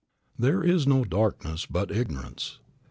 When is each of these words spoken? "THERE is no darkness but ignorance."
"THERE 0.39 0.63
is 0.63 0.87
no 0.87 1.03
darkness 1.05 1.67
but 1.67 1.91
ignorance." 1.91 2.57